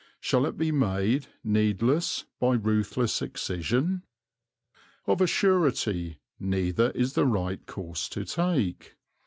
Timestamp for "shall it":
0.19-0.57